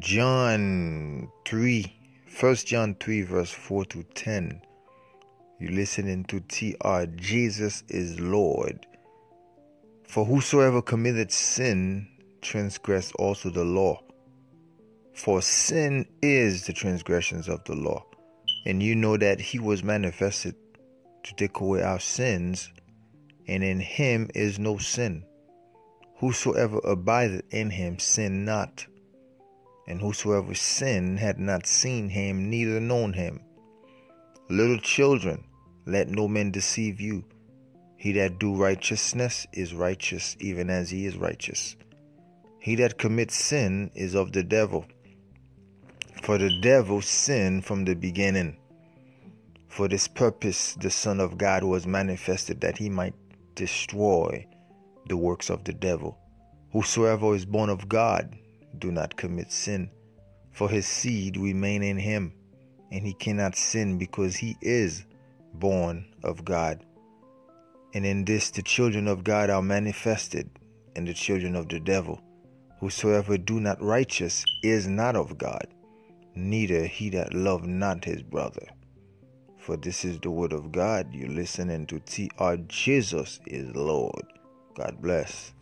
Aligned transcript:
John 0.00 1.30
3, 1.44 1.94
1 2.40 2.54
John 2.56 2.96
3, 2.98 3.20
verse 3.20 3.50
4 3.50 3.84
to 3.84 4.02
10. 4.02 4.62
You're 5.60 5.72
listening 5.72 6.24
to 6.24 6.40
TR. 6.40 7.04
Jesus 7.16 7.84
is 7.88 8.18
Lord. 8.18 8.86
For 10.08 10.24
whosoever 10.24 10.80
committeth 10.80 11.30
sin 11.32 12.08
transgress 12.40 13.12
also 13.18 13.50
the 13.50 13.62
law. 13.64 14.00
For 15.12 15.42
sin 15.42 16.06
is 16.22 16.64
the 16.64 16.72
transgressions 16.72 17.46
of 17.46 17.62
the 17.64 17.76
law. 17.76 18.02
And 18.64 18.82
you 18.82 18.94
know 18.96 19.18
that 19.18 19.38
he 19.38 19.58
was 19.58 19.84
manifested 19.84 20.54
to 21.24 21.34
take 21.34 21.60
away 21.60 21.82
our 21.82 22.00
sins, 22.00 22.70
and 23.46 23.62
in 23.62 23.80
him 23.80 24.30
is 24.34 24.58
no 24.58 24.78
sin. 24.78 25.26
Whosoever 26.20 26.78
abideth 26.84 27.42
in 27.50 27.68
him 27.68 27.98
sin 27.98 28.46
not. 28.46 28.86
And 29.86 30.00
whosoever 30.00 30.54
sinned 30.54 31.18
had 31.18 31.38
not 31.38 31.66
seen 31.66 32.08
him, 32.08 32.48
neither 32.48 32.80
known 32.80 33.12
him. 33.12 33.40
Little 34.48 34.78
children, 34.78 35.44
let 35.86 36.08
no 36.08 36.28
man 36.28 36.50
deceive 36.50 37.00
you. 37.00 37.24
He 37.96 38.12
that 38.12 38.38
do 38.38 38.54
righteousness 38.54 39.46
is 39.52 39.74
righteous, 39.74 40.36
even 40.40 40.70
as 40.70 40.90
he 40.90 41.06
is 41.06 41.16
righteous. 41.16 41.76
He 42.58 42.74
that 42.76 42.98
commits 42.98 43.34
sin 43.34 43.90
is 43.94 44.14
of 44.14 44.32
the 44.32 44.42
devil. 44.42 44.86
For 46.22 46.38
the 46.38 46.60
devil 46.60 47.00
sinned 47.00 47.64
from 47.64 47.84
the 47.84 47.94
beginning. 47.94 48.56
For 49.68 49.88
this 49.88 50.08
purpose 50.08 50.74
the 50.74 50.90
Son 50.90 51.20
of 51.20 51.38
God 51.38 51.64
was 51.64 51.86
manifested 51.86 52.60
that 52.60 52.78
he 52.78 52.88
might 52.88 53.14
destroy 53.54 54.46
the 55.08 55.16
works 55.16 55.48
of 55.48 55.64
the 55.64 55.72
devil. 55.72 56.18
Whosoever 56.72 57.34
is 57.34 57.44
born 57.44 57.70
of 57.70 57.88
God 57.88 58.36
do 58.80 58.90
not 58.90 59.16
commit 59.16 59.52
sin, 59.52 59.90
for 60.52 60.68
his 60.68 60.86
seed 60.86 61.36
remain 61.36 61.82
in 61.82 61.98
him, 61.98 62.32
and 62.90 63.06
he 63.06 63.14
cannot 63.14 63.54
sin 63.54 63.98
because 63.98 64.36
he 64.36 64.56
is 64.60 65.04
born 65.54 66.06
of 66.24 66.44
God. 66.44 66.84
And 67.94 68.06
in 68.06 68.24
this 68.24 68.50
the 68.50 68.62
children 68.62 69.06
of 69.08 69.24
God 69.24 69.50
are 69.50 69.62
manifested, 69.62 70.50
and 70.96 71.06
the 71.06 71.14
children 71.14 71.54
of 71.54 71.68
the 71.68 71.80
devil. 71.80 72.20
Whosoever 72.80 73.36
do 73.36 73.60
not 73.60 73.82
righteous 73.82 74.44
is 74.62 74.88
not 74.88 75.14
of 75.14 75.36
God, 75.36 75.66
neither 76.34 76.86
he 76.86 77.10
that 77.10 77.34
love 77.34 77.66
not 77.66 78.04
his 78.04 78.22
brother. 78.22 78.66
For 79.58 79.76
this 79.76 80.04
is 80.04 80.18
the 80.18 80.30
word 80.30 80.54
of 80.54 80.72
God. 80.72 81.14
You 81.14 81.28
listening 81.28 81.86
to 81.88 82.00
TR 82.00 82.56
Jesus 82.66 83.38
is 83.46 83.74
Lord. 83.76 84.24
God 84.74 84.96
bless. 85.02 85.52